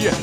yeah. 0.00 0.16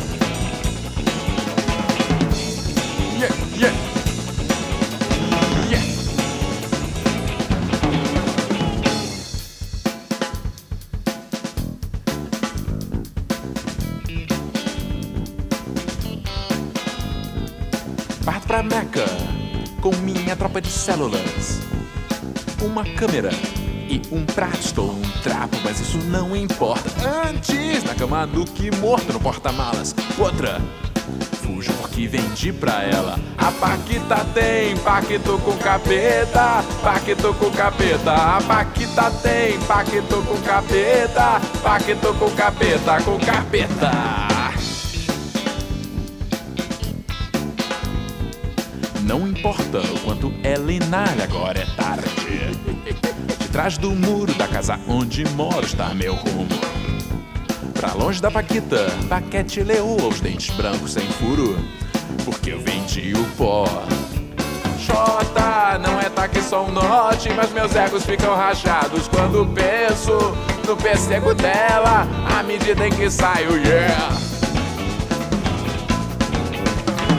Parto 18.25 18.47
pra 18.47 18.63
Meca 18.63 19.05
com 19.81 19.95
minha 19.97 20.35
tropa 20.35 20.59
de 20.59 20.69
células. 20.69 21.59
Uma 22.61 22.83
câmera 22.83 23.29
e 23.89 24.01
um 24.11 24.25
prato. 24.25 24.59
Estou 24.59 24.91
um 24.91 25.01
trapo, 25.23 25.57
mas 25.63 25.79
isso 25.79 25.97
não 25.97 26.35
importa. 26.35 26.89
Antes, 27.27 27.83
na 27.83 27.95
cama 27.95 28.25
do 28.25 28.45
que 28.45 28.75
morto 28.77 29.13
no 29.13 29.19
porta-malas. 29.19 29.95
Outra. 30.17 30.61
Fujo 31.41 31.71
porque 31.73 32.07
vendi 32.07 32.51
pra 32.51 32.83
ela. 32.83 33.17
A 33.37 33.51
Paquita 33.51 34.25
tem 34.33 34.75
pacto 34.77 35.39
com 35.39 35.57
capeta, 35.57 36.63
pacto 36.83 37.33
com 37.35 37.49
capeta. 37.51 38.13
A 38.13 38.41
Paquita 38.41 39.09
tem 39.23 39.57
pacto 39.61 40.21
com 40.23 40.37
capeta, 40.41 41.41
pacto 41.63 42.13
com 42.15 42.29
capeta, 42.31 43.01
com 43.03 43.17
capeta. 43.19 44.26
Não 49.07 49.25
importa 49.25 49.79
o 49.79 49.99
quanto 50.01 50.33
é 50.43 50.55
linar, 50.55 51.15
agora 51.23 51.59
é 51.61 51.65
tarde. 51.77 52.51
De 53.39 53.47
trás 53.47 53.77
do 53.77 53.91
muro 53.91 54.33
da 54.33 54.45
casa 54.49 54.77
onde 54.85 55.23
moro 55.29 55.65
está 55.65 55.93
meu 55.93 56.13
rumo. 56.13 56.49
Pra 57.73 57.93
longe 57.93 58.21
da 58.21 58.29
Paquita, 58.29 58.85
paquete 59.07 59.63
leoa, 59.63 60.09
os 60.09 60.19
dentes 60.19 60.53
brancos 60.57 60.91
sem 60.91 61.07
furo. 61.07 61.57
Porque 62.25 62.51
eu 62.51 62.59
vendi 62.59 63.13
o 63.13 63.23
pó. 63.37 63.65
Jota, 64.77 65.79
não 65.79 66.01
é 66.01 66.09
taque 66.09 66.41
só 66.41 66.65
um 66.65 66.71
norte, 66.73 67.29
mas 67.33 67.53
meus 67.53 67.73
egos 67.77 68.05
ficam 68.05 68.35
rachados 68.35 69.07
quando 69.07 69.47
penso 69.53 70.11
no 70.67 70.75
pessego 70.75 71.33
dela, 71.33 72.05
à 72.37 72.43
medida 72.43 72.85
em 72.85 72.91
que 72.91 73.09
saio, 73.09 73.55
yeah. 73.65 74.16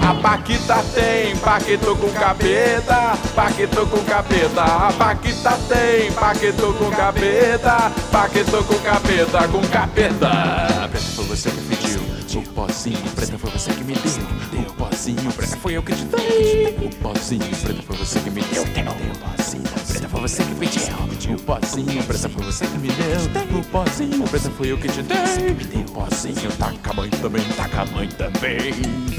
A 0.09 0.15
Paquita 0.15 0.83
tem 0.95 1.37
paquito 1.37 1.95
com 1.95 2.09
capeta, 2.09 3.15
paquito 3.37 3.87
com 3.89 4.03
capeta. 4.05 4.63
A 4.63 4.91
Paquita 4.91 5.51
tem 5.69 6.11
paquito 6.13 6.73
com 6.73 6.91
capeta, 6.91 7.93
paquito 8.11 8.65
com 8.65 8.79
capeta, 8.79 9.49
com 9.49 9.61
capeta. 9.69 10.89
Preta 10.89 11.07
foi 11.15 11.25
você 11.27 11.51
que 11.51 11.61
pediu, 11.61 12.01
o 12.41 12.43
pozinho. 12.55 13.11
Preta 13.15 13.37
foi 13.37 13.51
você 13.51 13.71
que 13.71 13.85
me 13.85 13.93
deu, 13.97 14.63
o 14.63 14.73
pozinho. 14.73 15.31
Preta 15.31 15.57
foi 15.59 15.75
eu 15.75 15.83
que 15.83 15.93
te 15.93 16.05
dei, 16.07 16.79
o 16.81 16.97
pozinho. 17.03 17.57
Preta 17.61 17.83
foi 17.83 17.97
você 17.99 18.21
que 18.21 18.31
me 18.31 18.41
deu, 18.41 18.63
o 18.63 18.67
pozinho. 18.67 19.63
Preta 19.89 20.09
foi 20.09 20.21
você 20.23 20.43
que 20.43 20.55
pediu, 20.55 21.37
o 21.37 21.43
pozinho. 21.43 22.03
Preta 22.05 22.29
foi 22.31 22.45
você 22.47 22.67
que 22.67 22.79
me 22.79 22.89
deu, 22.89 23.59
o 23.59 23.65
pozinho. 23.67 24.27
Preta 24.27 24.51
foi 24.57 24.73
eu 24.73 24.79
que 24.79 24.89
te 24.89 25.03
dei, 25.03 25.83
o 25.83 25.91
pozinho. 25.91 26.51
Taca 26.59 26.91
a 26.91 26.95
mãe 26.95 27.11
também, 27.11 27.45
taca 27.59 27.83
a 27.83 27.85
mãe 27.85 28.09
também. 28.09 29.18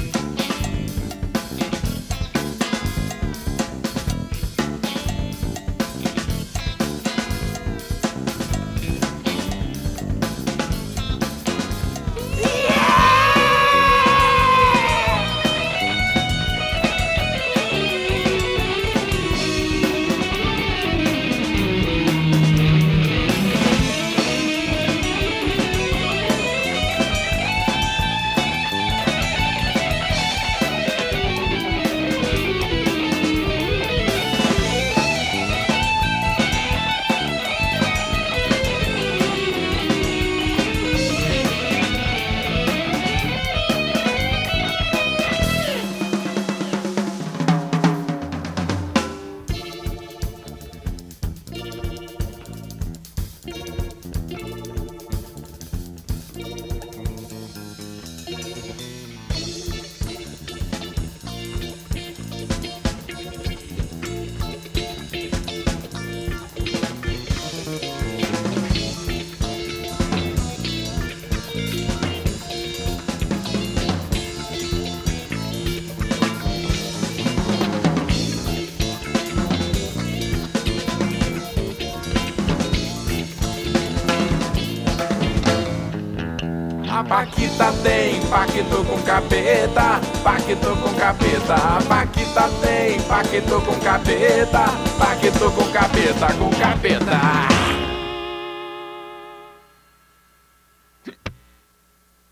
Paquita 87.10 87.72
tem 87.82 88.20
pacto 88.26 88.84
com 88.84 89.02
capeta, 89.02 90.00
pacto 90.22 90.76
com 90.76 90.94
capeta. 90.94 91.56
Paquita 91.88 92.48
tem 92.62 93.00
pacto 93.00 93.60
com 93.62 93.80
capeta, 93.80 94.66
pacto 94.96 95.50
com 95.50 95.72
capeta, 95.72 96.32
com 96.34 96.50
capeta. 96.50 97.49